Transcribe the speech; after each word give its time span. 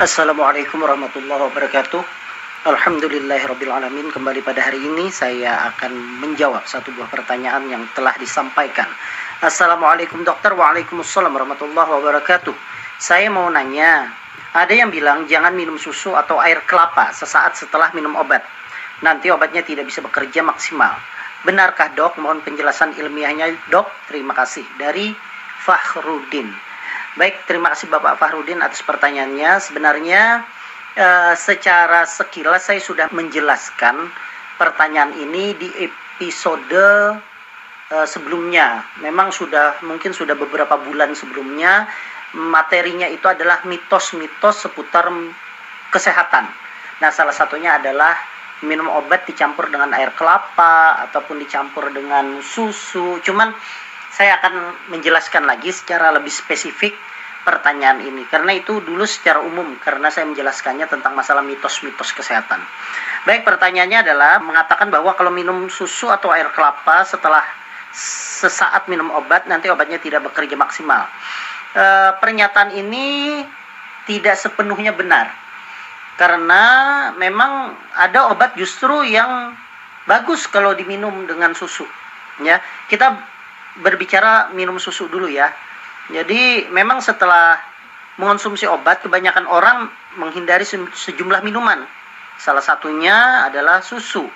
Assalamualaikum 0.00 0.80
warahmatullahi 0.80 1.52
wabarakatuh. 1.52 2.00
Alhamdulillahirrabbilalamin 2.64 4.08
Kembali 4.08 4.40
pada 4.40 4.64
hari 4.64 4.80
ini 4.80 5.12
saya 5.12 5.68
akan 5.68 5.92
menjawab 6.24 6.64
satu 6.64 6.88
buah 6.96 7.12
pertanyaan 7.12 7.68
yang 7.68 7.84
telah 7.92 8.16
disampaikan. 8.16 8.88
Assalamualaikum 9.44 10.24
dokter. 10.24 10.56
Waalaikumsalam 10.56 11.28
warahmatullahi 11.28 11.92
wabarakatuh. 11.92 12.56
Saya 12.96 13.28
mau 13.28 13.52
nanya 13.52 14.08
Ada 14.56 14.72
yang 14.72 14.88
bilang 14.88 15.28
jangan 15.28 15.52
minum 15.52 15.76
susu 15.76 16.16
atau 16.16 16.40
air 16.40 16.64
kelapa 16.64 17.12
sesaat 17.12 17.52
setelah 17.60 17.92
minum 17.92 18.16
obat. 18.16 18.40
Nanti 19.04 19.28
obatnya 19.28 19.60
tidak 19.60 19.92
bisa 19.92 20.00
bekerja 20.00 20.40
maksimal. 20.40 20.96
Benarkah 21.44 21.92
dok? 21.92 22.16
Mohon 22.16 22.48
penjelasan 22.48 22.96
ilmiahnya 22.96 23.52
dok. 23.68 23.92
Terima 24.08 24.32
kasih. 24.32 24.64
Dari 24.80 25.12
Fahrudin 25.60 26.71
Baik, 27.12 27.44
terima 27.44 27.68
kasih 27.76 27.92
Bapak 27.92 28.16
Fahrudin 28.16 28.64
atas 28.64 28.80
pertanyaannya. 28.88 29.60
Sebenarnya 29.60 30.48
uh, 30.96 31.36
secara 31.36 32.08
sekilas 32.08 32.72
saya 32.72 32.80
sudah 32.80 33.12
menjelaskan 33.12 34.08
pertanyaan 34.56 35.12
ini 35.20 35.52
di 35.52 35.68
episode 35.76 36.72
uh, 37.92 38.06
sebelumnya. 38.08 38.88
Memang 39.04 39.28
sudah 39.28 39.84
mungkin 39.84 40.16
sudah 40.16 40.32
beberapa 40.32 40.80
bulan 40.80 41.12
sebelumnya 41.12 41.84
materinya 42.32 43.04
itu 43.04 43.28
adalah 43.28 43.60
mitos-mitos 43.68 44.64
seputar 44.64 45.12
kesehatan. 45.92 46.48
Nah, 47.04 47.12
salah 47.12 47.36
satunya 47.36 47.76
adalah 47.76 48.16
minum 48.64 48.88
obat 48.88 49.28
dicampur 49.28 49.68
dengan 49.68 49.92
air 49.92 50.16
kelapa 50.16 51.04
ataupun 51.12 51.44
dicampur 51.44 51.92
dengan 51.92 52.40
susu. 52.40 53.20
Cuman 53.20 53.52
saya 54.12 54.36
akan 54.38 54.54
menjelaskan 54.92 55.48
lagi 55.48 55.72
secara 55.72 56.12
lebih 56.12 56.28
spesifik 56.28 56.92
pertanyaan 57.42 57.98
ini 58.06 58.22
karena 58.30 58.54
itu 58.54 58.78
dulu 58.78 59.02
secara 59.02 59.42
umum 59.42 59.74
karena 59.82 60.12
saya 60.14 60.30
menjelaskannya 60.30 60.86
tentang 60.86 61.16
masalah 61.18 61.42
mitos-mitos 61.42 62.14
kesehatan. 62.14 62.62
Baik, 63.26 63.42
pertanyaannya 63.42 64.06
adalah 64.06 64.38
mengatakan 64.38 64.90
bahwa 64.90 65.14
kalau 65.18 65.34
minum 65.34 65.66
susu 65.66 66.06
atau 66.10 66.30
air 66.30 66.46
kelapa 66.54 67.02
setelah 67.02 67.42
sesaat 67.92 68.86
minum 68.86 69.10
obat 69.12 69.50
nanti 69.50 69.68
obatnya 69.68 69.98
tidak 69.98 70.22
bekerja 70.30 70.54
maksimal. 70.54 71.10
E, 71.74 71.84
pernyataan 72.22 72.78
ini 72.78 73.42
tidak 74.06 74.38
sepenuhnya 74.38 74.94
benar 74.94 75.30
karena 76.20 76.62
memang 77.16 77.74
ada 77.96 78.30
obat 78.30 78.54
justru 78.54 79.02
yang 79.02 79.56
bagus 80.06 80.46
kalau 80.46 80.76
diminum 80.76 81.26
dengan 81.26 81.56
susu. 81.56 81.86
Ya, 82.40 82.62
kita 82.88 83.31
berbicara 83.80 84.52
minum 84.52 84.76
susu 84.76 85.08
dulu 85.08 85.30
ya 85.30 85.48
jadi 86.10 86.66
memang 86.68 86.98
setelah 86.98 87.62
mengonsumsi 88.18 88.66
obat, 88.66 89.00
kebanyakan 89.06 89.46
orang 89.46 89.86
menghindari 90.18 90.66
sejumlah 90.66 91.40
minuman. 91.46 91.86
Salah 92.36 92.64
satunya 92.64 93.46
adalah 93.46 93.80
susu. 93.80 94.26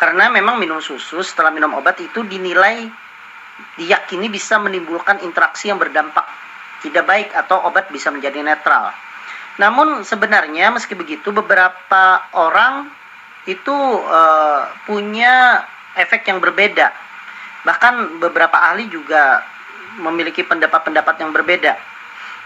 Karena 0.00 0.32
memang 0.32 0.56
minum 0.56 0.80
susu 0.80 1.20
setelah 1.20 1.52
minum 1.52 1.76
obat 1.76 2.00
itu 2.00 2.24
dinilai 2.24 2.88
diyakini 3.76 4.32
bisa 4.32 4.56
menimbulkan 4.56 5.20
interaksi 5.20 5.68
yang 5.68 5.76
berdampak 5.76 6.24
tidak 6.80 7.04
baik 7.04 7.28
atau 7.36 7.60
obat 7.68 7.92
bisa 7.92 8.08
menjadi 8.08 8.40
netral. 8.40 8.88
Namun 9.60 10.00
sebenarnya 10.08 10.72
meski 10.72 10.96
begitu 10.96 11.28
beberapa 11.36 12.24
orang 12.32 12.88
itu 13.44 13.76
uh, 14.08 14.64
punya 14.88 15.68
efek 16.00 16.32
yang 16.32 16.40
berbeda. 16.40 17.09
Bahkan 17.66 18.22
beberapa 18.22 18.56
ahli 18.56 18.88
juga 18.88 19.44
memiliki 20.00 20.46
pendapat-pendapat 20.46 21.14
yang 21.20 21.30
berbeda. 21.34 21.76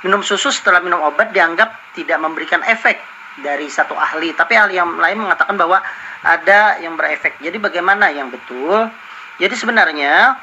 Minum 0.04 0.20
susu 0.20 0.52
setelah 0.52 0.84
minum 0.84 1.00
obat 1.00 1.32
dianggap 1.32 1.96
tidak 1.96 2.18
memberikan 2.20 2.60
efek 2.66 3.00
dari 3.40 3.66
satu 3.66 3.96
ahli, 3.96 4.36
tapi 4.36 4.54
ahli 4.54 4.76
yang 4.78 4.94
lain 5.00 5.18
mengatakan 5.18 5.56
bahwa 5.56 5.80
ada 6.24 6.78
yang 6.80 6.94
berefek. 6.94 7.40
Jadi 7.40 7.56
bagaimana 7.60 8.12
yang 8.12 8.28
betul? 8.28 8.88
Jadi 9.40 9.54
sebenarnya 9.58 10.38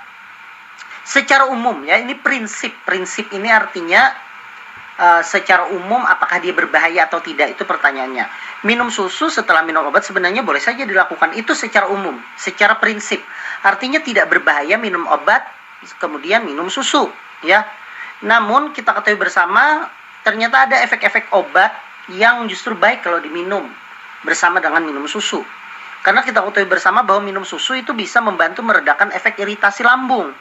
secara 1.01 1.49
umum 1.49 1.81
ya 1.81 1.97
ini 1.97 2.13
prinsip 2.13 2.69
prinsip 2.85 3.33
ini 3.33 3.49
artinya 3.49 4.13
uh, 5.01 5.21
secara 5.25 5.65
umum 5.73 6.05
apakah 6.05 6.37
dia 6.37 6.53
berbahaya 6.53 7.09
atau 7.09 7.23
tidak 7.23 7.57
itu 7.57 7.63
pertanyaannya. 7.65 8.29
Minum 8.67 8.93
susu 8.93 9.33
setelah 9.33 9.65
minum 9.65 9.81
obat 9.89 10.05
sebenarnya 10.05 10.45
boleh 10.45 10.61
saja 10.61 10.85
dilakukan 10.85 11.33
itu 11.33 11.57
secara 11.57 11.89
umum, 11.89 12.21
secara 12.37 12.77
prinsip. 12.77 13.23
Artinya 13.61 14.01
tidak 14.01 14.29
berbahaya 14.29 14.77
minum 14.81 15.05
obat 15.05 15.45
kemudian 15.97 16.45
minum 16.45 16.69
susu 16.69 17.09
ya. 17.45 17.65
Namun 18.21 18.73
kita 18.73 18.93
ketahui 18.93 19.17
bersama 19.17 19.89
ternyata 20.21 20.69
ada 20.69 20.77
efek-efek 20.85 21.33
obat 21.33 21.73
yang 22.13 22.45
justru 22.49 22.77
baik 22.77 23.05
kalau 23.05 23.21
diminum 23.21 23.65
bersama 24.25 24.61
dengan 24.61 24.85
minum 24.85 25.05
susu. 25.09 25.41
Karena 26.01 26.25
kita 26.25 26.41
ketahui 26.41 26.69
bersama 26.69 27.05
bahwa 27.05 27.21
minum 27.21 27.45
susu 27.45 27.77
itu 27.77 27.93
bisa 27.93 28.21
membantu 28.21 28.65
meredakan 28.65 29.13
efek 29.13 29.37
iritasi 29.37 29.85
lambung 29.85 30.33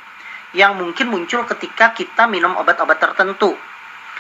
yang 0.57 0.77
mungkin 0.77 1.13
muncul 1.13 1.45
ketika 1.45 1.93
kita 1.93 2.25
minum 2.25 2.57
obat-obat 2.57 2.97
tertentu. 2.97 3.53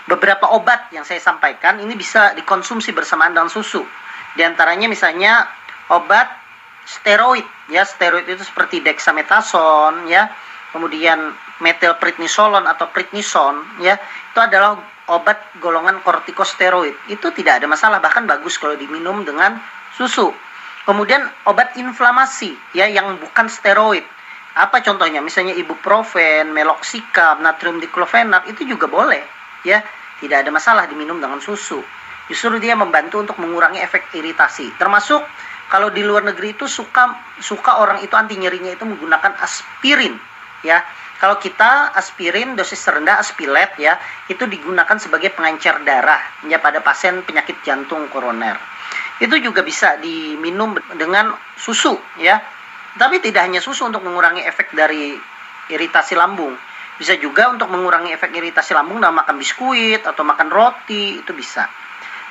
Beberapa 0.09 0.53
obat 0.53 0.89
yang 0.93 1.05
saya 1.05 1.21
sampaikan 1.21 1.81
ini 1.81 1.97
bisa 1.97 2.33
dikonsumsi 2.37 2.93
bersamaan 2.93 3.37
dengan 3.37 3.53
susu. 3.53 3.85
Di 4.37 4.45
antaranya 4.45 4.89
misalnya 4.89 5.49
obat 5.93 6.40
steroid 6.87 7.47
ya, 7.69 7.87
steroid 7.87 8.27
itu 8.27 8.43
seperti 8.43 8.83
dexamethasone 8.83 10.11
ya, 10.11 10.31
kemudian 10.75 11.33
metilprednisolon 11.61 12.65
atau 12.67 12.89
prednison 12.91 13.63
ya. 13.85 13.99
Itu 14.33 14.41
adalah 14.41 14.79
obat 15.11 15.59
golongan 15.59 16.01
kortikosteroid. 16.07 17.11
Itu 17.11 17.35
tidak 17.35 17.61
ada 17.63 17.67
masalah 17.67 17.99
bahkan 17.99 18.25
bagus 18.25 18.57
kalau 18.57 18.79
diminum 18.79 19.27
dengan 19.27 19.59
susu. 19.95 20.31
Kemudian 20.87 21.23
obat 21.47 21.77
inflamasi 21.77 22.57
ya 22.73 22.89
yang 22.89 23.21
bukan 23.21 23.47
steroid. 23.51 24.07
Apa 24.57 24.83
contohnya? 24.83 25.23
Misalnya 25.23 25.55
ibuprofen, 25.55 26.51
meloxicam, 26.51 27.39
natrium 27.39 27.79
diklofenak 27.79 28.51
itu 28.51 28.67
juga 28.67 28.91
boleh 28.91 29.23
ya. 29.63 29.83
Tidak 30.21 30.37
ada 30.37 30.51
masalah 30.53 30.85
diminum 30.85 31.17
dengan 31.17 31.41
susu. 31.41 31.81
Justru 32.29 32.63
dia 32.63 32.77
membantu 32.77 33.25
untuk 33.25 33.37
mengurangi 33.43 33.81
efek 33.83 34.13
iritasi. 34.15 34.75
Termasuk 34.77 35.25
kalau 35.71 35.95
di 35.95 36.03
luar 36.03 36.27
negeri 36.27 36.59
itu 36.59 36.67
suka 36.67 37.15
suka 37.39 37.79
orang 37.79 38.03
itu 38.03 38.11
anti 38.19 38.35
nyerinya 38.35 38.75
itu 38.75 38.83
menggunakan 38.83 39.39
aspirin 39.39 40.19
ya. 40.67 40.83
Kalau 41.21 41.37
kita 41.37 41.93
aspirin 41.95 42.57
dosis 42.57 42.81
rendah 42.89 43.21
aspilet 43.21 43.77
ya, 43.77 44.01
itu 44.27 44.49
digunakan 44.49 44.97
sebagai 44.97 45.37
pengencer 45.37 45.77
darah 45.85 46.19
ya 46.49 46.57
pada 46.59 46.81
pasien 46.81 47.21
penyakit 47.23 47.61
jantung 47.61 48.09
koroner. 48.09 48.57
Itu 49.21 49.37
juga 49.37 49.61
bisa 49.61 50.01
diminum 50.01 50.75
dengan 50.97 51.37
susu 51.61 51.95
ya. 52.19 52.41
Tapi 52.97 53.21
tidak 53.23 53.47
hanya 53.47 53.61
susu 53.61 53.87
untuk 53.87 54.01
mengurangi 54.03 54.43
efek 54.49 54.73
dari 54.73 55.15
iritasi 55.71 56.17
lambung. 56.17 56.57
Bisa 56.97 57.15
juga 57.21 57.53
untuk 57.53 57.69
mengurangi 57.69 58.11
efek 58.17 58.33
iritasi 58.33 58.75
lambung 58.75 58.99
dengan 58.99 59.21
makan 59.21 59.37
biskuit 59.39 60.03
atau 60.03 60.25
makan 60.25 60.49
roti 60.49 61.21
itu 61.21 61.33
bisa. 61.37 61.69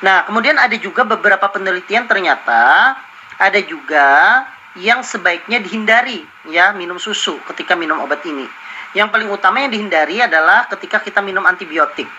Nah, 0.02 0.26
kemudian 0.26 0.58
ada 0.58 0.74
juga 0.82 1.06
beberapa 1.06 1.46
penelitian 1.54 2.10
ternyata 2.10 2.98
ada 3.40 3.60
juga 3.64 4.44
yang 4.78 5.02
sebaiknya 5.02 5.64
dihindari 5.64 6.22
ya 6.52 6.76
minum 6.76 7.00
susu 7.00 7.40
ketika 7.50 7.74
minum 7.74 8.04
obat 8.04 8.22
ini. 8.28 8.46
Yang 8.94 9.10
paling 9.16 9.30
utama 9.32 9.64
yang 9.64 9.72
dihindari 9.72 10.20
adalah 10.20 10.68
ketika 10.68 11.00
kita 11.00 11.24
minum 11.24 11.46
antibiotik. 11.48 12.10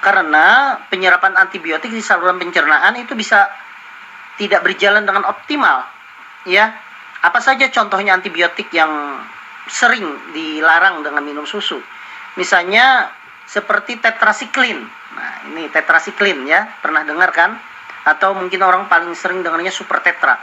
Karena 0.00 0.76
penyerapan 0.88 1.34
antibiotik 1.36 1.90
di 1.90 2.00
saluran 2.00 2.38
pencernaan 2.38 2.94
itu 2.96 3.12
bisa 3.18 3.50
tidak 4.40 4.62
berjalan 4.64 5.04
dengan 5.04 5.26
optimal. 5.28 5.84
Ya. 6.46 6.72
Apa 7.24 7.42
saja 7.42 7.66
contohnya 7.72 8.14
antibiotik 8.14 8.70
yang 8.70 9.18
sering 9.66 10.04
dilarang 10.30 11.02
dengan 11.02 11.26
minum 11.26 11.42
susu? 11.42 11.82
Misalnya 12.38 13.10
seperti 13.48 13.98
tetrasiklin. 13.98 14.78
Nah, 15.16 15.32
ini 15.50 15.66
tetrasiklin 15.72 16.44
ya, 16.46 16.70
pernah 16.78 17.02
dengar 17.02 17.32
kan? 17.34 17.58
Atau 18.06 18.38
mungkin 18.38 18.62
orang 18.62 18.86
paling 18.86 19.12
sering 19.18 19.42
dengarnya 19.42 19.74
super 19.74 19.98
tetra 19.98 20.38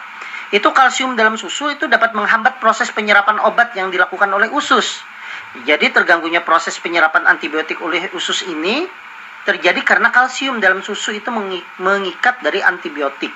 itu 0.53 0.69
kalsium 0.69 1.17
dalam 1.17 1.33
susu 1.33 1.73
itu 1.73 1.89
dapat 1.89 2.13
menghambat 2.13 2.61
proses 2.61 2.93
penyerapan 2.93 3.41
obat 3.41 3.73
yang 3.73 3.89
dilakukan 3.89 4.29
oleh 4.29 4.53
usus. 4.53 5.01
Jadi 5.65 5.89
terganggunya 5.89 6.45
proses 6.45 6.77
penyerapan 6.77 7.25
antibiotik 7.25 7.81
oleh 7.81 8.05
usus 8.13 8.45
ini 8.45 8.85
terjadi 9.49 9.81
karena 9.81 10.13
kalsium 10.13 10.61
dalam 10.61 10.85
susu 10.85 11.09
itu 11.09 11.33
mengikat 11.81 12.45
dari 12.45 12.61
antibiotik. 12.61 13.33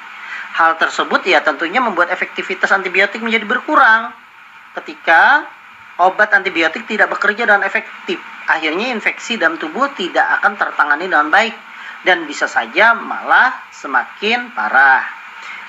Hal 0.61 0.77
tersebut 0.77 1.25
ya 1.25 1.41
tentunya 1.41 1.81
membuat 1.81 2.13
efektivitas 2.13 2.69
antibiotik 2.69 3.17
menjadi 3.25 3.49
berkurang 3.49 4.13
ketika 4.77 5.49
obat 5.97 6.29
antibiotik 6.37 6.85
tidak 6.85 7.09
bekerja 7.17 7.49
dengan 7.49 7.65
efektif. 7.65 8.21
Akhirnya 8.45 8.93
infeksi 8.93 9.41
dalam 9.41 9.57
tubuh 9.57 9.89
tidak 9.97 10.37
akan 10.37 10.53
tertangani 10.53 11.09
dengan 11.09 11.33
baik 11.33 11.53
dan 12.07 12.23
bisa 12.23 12.47
saja 12.47 12.95
malah 12.95 13.51
semakin 13.75 14.55
parah. 14.55 15.03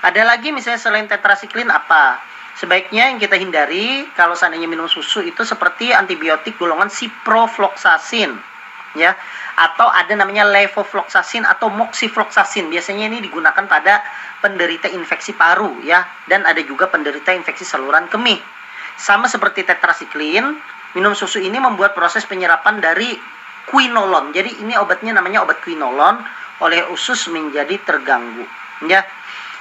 Ada 0.06 0.22
lagi 0.22 0.54
misalnya 0.54 0.78
selain 0.78 1.10
tetrasiklin 1.10 1.66
apa? 1.66 2.22
Sebaiknya 2.54 3.10
yang 3.10 3.18
kita 3.18 3.34
hindari 3.34 4.06
kalau 4.14 4.38
seandainya 4.38 4.70
minum 4.70 4.86
susu 4.86 5.26
itu 5.26 5.42
seperti 5.42 5.90
antibiotik 5.90 6.54
golongan 6.54 6.86
ciprofloxacin 6.86 8.38
ya 8.94 9.14
atau 9.58 9.90
ada 9.90 10.14
namanya 10.14 10.46
levofloxacin 10.46 11.42
atau 11.44 11.68
moxifloxacin 11.70 12.70
biasanya 12.70 13.10
ini 13.10 13.18
digunakan 13.22 13.66
pada 13.66 14.00
penderita 14.42 14.90
infeksi 14.90 15.34
paru 15.34 15.82
ya 15.82 16.06
dan 16.30 16.46
ada 16.46 16.62
juga 16.62 16.86
penderita 16.90 17.34
infeksi 17.34 17.66
saluran 17.66 18.06
kemih 18.10 18.38
sama 18.98 19.30
seperti 19.30 19.62
tetrasiklin 19.66 20.56
minum 20.96 21.12
susu 21.12 21.38
ini 21.38 21.58
membuat 21.62 21.92
proses 21.94 22.24
penyerapan 22.24 22.80
dari 22.80 23.12
quinolon 23.70 24.32
jadi 24.32 24.64
ini 24.64 24.74
obatnya 24.80 25.16
namanya 25.16 25.44
obat 25.44 25.60
quinolon 25.62 26.20
oleh 26.58 26.88
usus 26.90 27.30
menjadi 27.30 27.78
terganggu 27.84 28.44
ya 28.88 29.04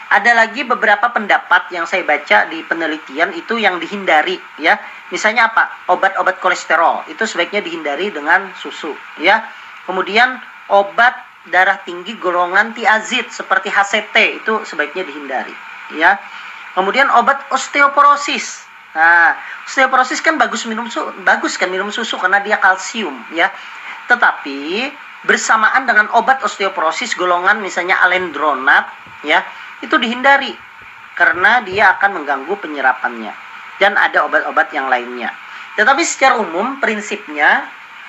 ada 0.08 0.32
lagi 0.32 0.64
beberapa 0.64 1.12
pendapat 1.12 1.68
yang 1.76 1.84
saya 1.84 2.08
baca 2.08 2.48
di 2.48 2.64
penelitian 2.64 3.36
itu 3.36 3.60
yang 3.60 3.76
dihindari 3.76 4.40
ya. 4.56 4.80
Misalnya 5.12 5.52
apa? 5.52 5.92
Obat-obat 5.92 6.40
kolesterol 6.40 7.12
itu 7.12 7.28
sebaiknya 7.28 7.60
dihindari 7.60 8.08
dengan 8.12 8.48
susu 8.56 8.96
ya. 9.20 9.44
Kemudian 9.84 10.40
obat 10.72 11.16
darah 11.52 11.80
tinggi 11.84 12.16
golongan 12.20 12.72
tiazid 12.72 13.28
seperti 13.32 13.68
HCT 13.68 14.16
itu 14.44 14.54
sebaiknya 14.64 15.04
dihindari 15.04 15.56
ya. 16.00 16.16
Kemudian 16.72 17.12
obat 17.12 17.44
osteoporosis. 17.52 18.64
Nah, 18.96 19.36
osteoporosis 19.68 20.24
kan 20.24 20.40
bagus 20.40 20.64
minum 20.72 20.88
susu, 20.88 21.12
bagus 21.28 21.60
kan 21.60 21.68
minum 21.68 21.92
susu 21.92 22.16
karena 22.16 22.40
dia 22.40 22.56
kalsium 22.64 23.28
ya. 23.36 23.52
Tetapi 24.08 24.92
bersamaan 25.28 25.84
dengan 25.84 26.08
obat 26.16 26.40
osteoporosis 26.44 27.18
golongan 27.20 27.60
misalnya 27.60 28.00
alendronat 28.00 28.88
ya 29.28 29.44
itu 29.84 29.98
dihindari 30.00 30.56
karena 31.18 31.66
dia 31.66 31.98
akan 31.98 32.22
mengganggu 32.22 32.54
penyerapannya 32.62 33.34
dan 33.82 33.98
ada 33.98 34.26
obat-obat 34.26 34.70
yang 34.74 34.88
lainnya. 34.88 35.34
Tetapi 35.78 36.02
secara 36.06 36.38
umum 36.42 36.82
prinsipnya 36.82 37.66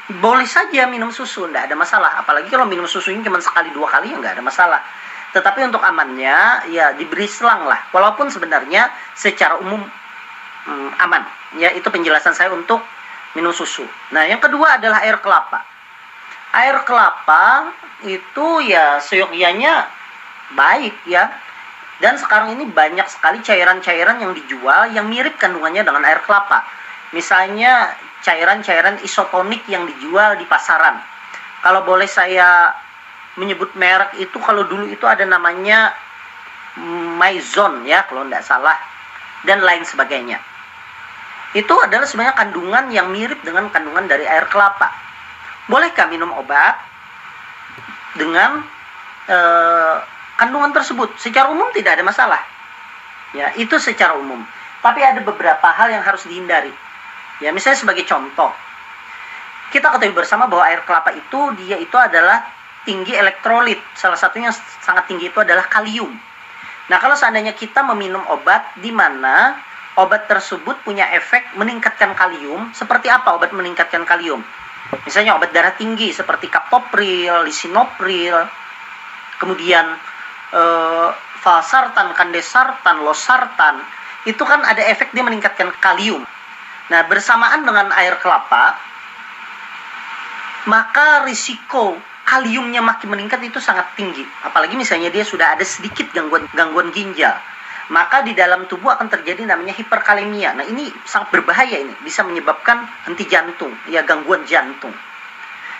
boleh 0.09 0.49
saja 0.49 0.89
minum 0.89 1.13
susu, 1.13 1.45
tidak 1.49 1.69
ada 1.69 1.77
masalah. 1.77 2.11
Apalagi 2.25 2.49
kalau 2.49 2.65
minum 2.65 2.89
susunya 2.89 3.21
cuma 3.21 3.41
sekali 3.45 3.69
dua 3.77 3.93
kali 3.93 4.13
ya 4.13 4.17
nggak 4.17 4.41
ada 4.41 4.45
masalah. 4.45 4.81
Tetapi 5.37 5.69
untuk 5.69 5.85
amannya 5.85 6.69
ya 6.73 6.97
diberi 6.97 7.29
selang 7.29 7.69
lah. 7.69 7.93
Walaupun 7.93 8.33
sebenarnya 8.33 8.89
secara 9.13 9.61
umum 9.61 9.85
hmm, 10.65 10.91
aman. 11.05 11.29
Ya 11.61 11.73
itu 11.77 11.85
penjelasan 11.93 12.33
saya 12.33 12.49
untuk 12.53 12.81
minum 13.37 13.53
susu. 13.53 13.85
Nah 14.17 14.25
yang 14.25 14.41
kedua 14.41 14.81
adalah 14.81 15.05
air 15.05 15.21
kelapa. 15.21 15.61
Air 16.53 16.81
kelapa 16.89 17.75
itu 18.07 18.47
ya 18.65 19.03
seyogyanya 19.05 19.85
baik 20.57 20.97
ya 21.05 21.29
dan 21.99 22.15
sekarang 22.15 22.55
ini 22.55 22.65
banyak 22.71 23.05
sekali 23.11 23.43
cairan-cairan 23.43 24.23
yang 24.23 24.33
dijual 24.33 24.87
yang 24.95 25.11
mirip 25.11 25.35
kandungannya 25.37 25.83
dengan 25.83 26.07
air 26.07 26.23
kelapa. 26.23 26.63
Misalnya 27.11 27.91
cairan-cairan 28.23 29.03
isotonik 29.03 29.67
yang 29.67 29.83
dijual 29.87 30.39
di 30.39 30.47
pasaran. 30.47 31.03
Kalau 31.59 31.83
boleh 31.83 32.07
saya 32.07 32.71
menyebut 33.35 33.75
merek 33.75 34.15
itu 34.23 34.39
kalau 34.39 34.63
dulu 34.67 34.87
itu 34.87 35.07
ada 35.07 35.27
namanya 35.27 35.95
Maison 37.19 37.83
ya 37.83 38.07
kalau 38.07 38.23
tidak 38.31 38.47
salah 38.47 38.79
dan 39.43 39.59
lain 39.59 39.83
sebagainya. 39.83 40.39
Itu 41.51 41.75
adalah 41.83 42.07
sebenarnya 42.07 42.39
kandungan 42.39 42.85
yang 42.95 43.11
mirip 43.11 43.43
dengan 43.43 43.67
kandungan 43.75 44.07
dari 44.07 44.23
air 44.23 44.47
kelapa. 44.47 45.08
Bolehkah 45.69 46.09
minum 46.09 46.33
obat 46.33 46.81
dengan 48.17 48.65
eh, 49.29 49.97
kandungan 50.41 50.73
tersebut 50.73 51.15
secara 51.21 51.53
umum 51.53 51.69
tidak 51.77 52.01
ada 52.01 52.05
masalah. 52.05 52.43
Ya, 53.37 53.53
itu 53.61 53.77
secara 53.77 54.17
umum. 54.17 54.41
Tapi 54.81 55.05
ada 55.05 55.21
beberapa 55.21 55.69
hal 55.69 55.93
yang 55.93 56.01
harus 56.01 56.25
dihindari. 56.25 56.73
Ya, 57.45 57.53
misalnya 57.53 57.79
sebagai 57.79 58.09
contoh, 58.09 58.51
kita 59.69 59.93
ketahui 59.93 60.17
bersama 60.17 60.49
bahwa 60.49 60.65
air 60.65 60.81
kelapa 60.89 61.13
itu 61.13 61.53
dia 61.61 61.77
itu 61.77 61.95
adalah 61.95 62.49
tinggi 62.89 63.13
elektrolit. 63.13 63.77
Salah 63.93 64.17
satunya 64.17 64.49
yang 64.49 64.59
sangat 64.81 65.05
tinggi 65.11 65.29
itu 65.29 65.39
adalah 65.45 65.69
kalium. 65.69 66.09
Nah, 66.89 66.97
kalau 66.97 67.13
seandainya 67.13 67.53
kita 67.53 67.85
meminum 67.85 68.25
obat 68.33 68.65
di 68.81 68.89
mana 68.89 69.61
obat 70.01 70.25
tersebut 70.25 70.81
punya 70.87 71.05
efek 71.13 71.53
meningkatkan 71.61 72.17
kalium, 72.17 72.73
seperti 72.73 73.13
apa 73.13 73.37
obat 73.37 73.53
meningkatkan 73.53 74.09
kalium? 74.09 74.41
Misalnya 75.05 75.37
obat 75.37 75.53
darah 75.53 75.77
tinggi 75.77 76.13
seperti 76.17 76.49
kaptopril, 76.49 77.45
lisinopril, 77.45 78.37
kemudian 79.37 79.85
uh, 80.53 81.09
valsartan, 81.45 82.17
kandesartan, 82.17 83.05
losartan, 83.05 83.85
itu 84.25 84.41
kan 84.43 84.65
ada 84.65 84.81
efek 84.89 85.13
dia 85.13 85.25
meningkatkan 85.25 85.69
kalium. 85.81 86.25
Nah, 86.89 87.05
bersamaan 87.05 87.69
dengan 87.69 87.93
air 87.93 88.17
kelapa, 88.17 88.81
maka 90.65 91.29
risiko 91.29 92.01
kaliumnya 92.29 92.85
makin 92.85 93.13
meningkat 93.13 93.41
itu 93.45 93.61
sangat 93.61 93.89
tinggi. 93.97 94.25
Apalagi 94.45 94.77
misalnya 94.77 95.09
dia 95.09 95.25
sudah 95.25 95.57
ada 95.57 95.65
sedikit 95.65 96.09
gangguan 96.13 96.45
gangguan 96.53 96.93
ginjal. 96.93 97.37
Maka 97.89 98.21
di 98.21 98.37
dalam 98.37 98.69
tubuh 98.69 98.93
akan 98.93 99.09
terjadi 99.09 99.49
namanya 99.49 99.73
hiperkalemia. 99.73 100.61
Nah, 100.61 100.65
ini 100.69 100.93
sangat 101.09 101.41
berbahaya 101.41 101.81
ini, 101.81 101.97
bisa 102.05 102.21
menyebabkan 102.21 102.85
henti 103.09 103.25
jantung, 103.25 103.73
ya 103.89 104.05
gangguan 104.05 104.45
jantung. 104.45 104.93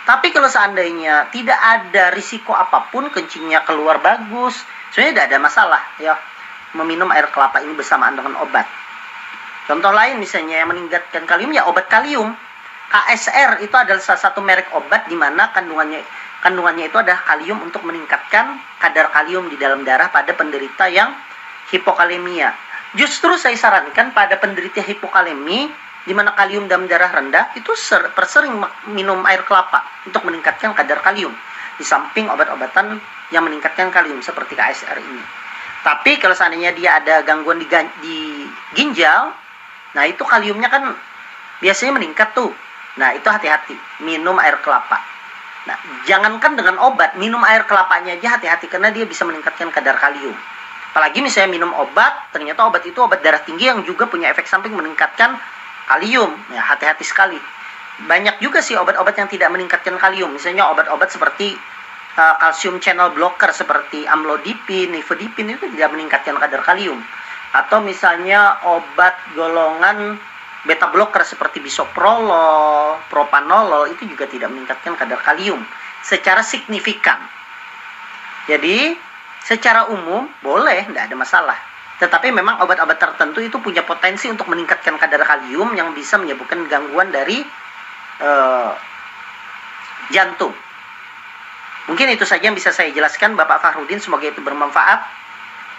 Tapi 0.09 0.33
kalau 0.33 0.49
seandainya 0.49 1.29
tidak 1.29 1.61
ada 1.61 2.09
risiko 2.17 2.57
apa 2.57 2.89
pun, 2.89 3.13
kencingnya 3.13 3.61
keluar 3.69 4.01
bagus, 4.01 4.57
sebenarnya 4.89 5.13
tidak 5.13 5.27
ada 5.29 5.39
masalah 5.39 5.83
ya 6.01 6.17
meminum 6.73 7.13
air 7.13 7.29
kelapa 7.29 7.61
ini 7.61 7.77
bersamaan 7.77 8.17
dengan 8.17 8.41
obat. 8.41 8.65
Contoh 9.69 9.93
lain 9.93 10.17
misalnya 10.17 10.65
yang 10.65 10.73
meningkatkan 10.73 11.29
kalium 11.29 11.53
ya 11.53 11.69
obat 11.69 11.93
kalium. 11.93 12.33
KSR 12.89 13.61
itu 13.61 13.77
adalah 13.77 14.01
salah 14.01 14.33
satu 14.33 14.41
merek 14.41 14.73
obat 14.73 15.13
di 15.13 15.17
mana 15.17 15.53
kandungannya 15.53 16.01
kandungannya 16.41 16.89
itu 16.89 16.97
adalah 16.97 17.21
kalium 17.29 17.61
untuk 17.61 17.85
meningkatkan 17.85 18.57
kadar 18.81 19.13
kalium 19.13 19.53
di 19.53 19.61
dalam 19.61 19.85
darah 19.85 20.09
pada 20.09 20.33
penderita 20.33 20.89
yang 20.89 21.13
hipokalemia. 21.73 22.55
Justru 22.97 23.37
saya 23.37 23.55
sarankan 23.55 24.17
pada 24.17 24.41
penderita 24.41 24.81
hipokalemi 24.81 25.69
di 26.09 26.17
mana 26.17 26.33
kalium 26.33 26.65
dalam 26.65 26.89
darah 26.89 27.13
rendah 27.13 27.53
itu 27.53 27.77
ser, 27.77 28.17
persering 28.17 28.57
minum 28.97 29.21
air 29.29 29.45
kelapa 29.45 29.85
untuk 30.09 30.25
meningkatkan 30.25 30.73
kadar 30.73 31.05
kalium 31.05 31.37
di 31.77 31.85
samping 31.85 32.33
obat-obatan 32.33 32.97
yang 33.29 33.45
meningkatkan 33.45 33.93
kalium 33.93 34.25
seperti 34.25 34.57
KSR 34.57 34.97
ini. 35.05 35.23
Tapi 35.85 36.17
kalau 36.17 36.35
seandainya 36.35 36.73
dia 36.73 36.97
ada 36.99 37.23
gangguan 37.23 37.61
di, 37.61 37.69
di 38.03 38.19
ginjal, 38.73 39.31
nah 39.95 40.05
itu 40.09 40.25
kaliumnya 40.25 40.73
kan 40.73 40.97
biasanya 41.61 42.01
meningkat 42.01 42.35
tuh. 42.35 42.51
Nah 42.99 43.15
itu 43.15 43.29
hati-hati 43.29 43.77
minum 44.03 44.41
air 44.43 44.59
kelapa. 44.65 44.99
Nah 45.69 45.77
jangankan 46.09 46.57
dengan 46.57 46.81
obat, 46.83 47.15
minum 47.21 47.45
air 47.47 47.69
kelapanya 47.69 48.17
aja 48.17 48.41
hati-hati 48.41 48.67
karena 48.67 48.91
dia 48.91 49.05
bisa 49.05 49.23
meningkatkan 49.23 49.71
kadar 49.71 50.01
kalium. 50.01 50.35
Apalagi 50.99 51.23
misalnya 51.23 51.63
minum 51.63 51.71
obat, 51.79 52.35
ternyata 52.35 52.67
obat 52.67 52.83
itu 52.83 52.99
obat 52.99 53.23
darah 53.23 53.39
tinggi 53.47 53.71
yang 53.71 53.87
juga 53.87 54.11
punya 54.11 54.35
efek 54.35 54.51
samping 54.51 54.75
meningkatkan 54.75 55.39
kalium. 55.87 56.35
Ya 56.51 56.59
hati-hati 56.59 57.07
sekali. 57.07 57.39
Banyak 58.03 58.43
juga 58.43 58.59
sih 58.59 58.75
obat-obat 58.75 59.15
yang 59.15 59.31
tidak 59.31 59.47
meningkatkan 59.55 59.95
kalium. 59.95 60.35
Misalnya 60.35 60.67
obat-obat 60.67 61.07
seperti 61.07 61.55
uh, 62.19 62.35
kalsium 62.43 62.83
channel 62.83 63.15
blocker 63.15 63.55
seperti 63.55 64.11
amlodipin, 64.11 64.91
nifedipin 64.91 65.55
itu 65.55 65.71
tidak 65.79 65.95
meningkatkan 65.95 66.35
kadar 66.35 66.67
kalium. 66.67 66.99
Atau 67.55 67.79
misalnya 67.79 68.59
obat 68.67 69.15
golongan 69.39 70.19
beta 70.67 70.91
blocker 70.91 71.23
seperti 71.23 71.63
bisoprolol, 71.63 72.99
propanolol 73.07 73.87
itu 73.87 74.03
juga 74.03 74.27
tidak 74.27 74.51
meningkatkan 74.51 74.99
kadar 74.99 75.23
kalium 75.23 75.63
secara 76.03 76.43
signifikan. 76.43 77.23
Jadi 78.51 79.07
secara 79.49 79.89
umum 79.89 80.29
boleh, 80.45 80.85
tidak 80.85 81.09
ada 81.09 81.17
masalah. 81.17 81.59
Tetapi 81.99 82.29
memang 82.31 82.61
obat-obat 82.61 83.01
tertentu 83.01 83.41
itu 83.41 83.57
punya 83.59 83.83
potensi 83.83 84.29
untuk 84.29 84.47
meningkatkan 84.53 85.01
kadar 85.01 85.25
kalium 85.25 85.73
yang 85.73 85.97
bisa 85.97 86.21
menyebabkan 86.21 86.69
gangguan 86.69 87.09
dari 87.09 87.43
uh, 88.21 88.71
jantung. 90.13 90.53
Mungkin 91.89 92.13
itu 92.13 92.29
saja 92.29 92.45
yang 92.45 92.55
bisa 92.55 92.69
saya 92.71 92.93
jelaskan 92.93 93.35
Bapak 93.35 93.65
Fahrudin. 93.65 93.99
Semoga 93.99 94.29
itu 94.29 94.45
bermanfaat. 94.45 95.01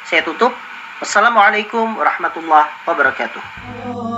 Saya 0.09 0.25
tutup. 0.25 0.51
Wassalamualaikum 0.99 1.95
warahmatullahi 1.95 2.67
wabarakatuh. 2.83 4.08